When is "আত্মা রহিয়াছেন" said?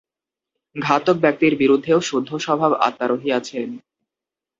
2.79-3.69